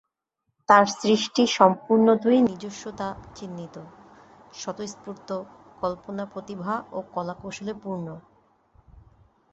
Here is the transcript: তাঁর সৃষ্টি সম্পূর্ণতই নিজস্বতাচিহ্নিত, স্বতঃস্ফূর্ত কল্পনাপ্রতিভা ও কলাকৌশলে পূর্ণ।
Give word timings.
তাঁর 0.69 0.85
সৃষ্টি 0.95 1.43
সম্পূর্ণতই 1.57 2.39
নিজস্বতাচিহ্নিত, 2.41 3.75
স্বতঃস্ফূর্ত 4.53 5.29
কল্পনাপ্রতিভা 5.81 6.73
ও 6.91 6.99
কলাকৌশলে 7.13 7.73
পূর্ণ। 7.83 8.07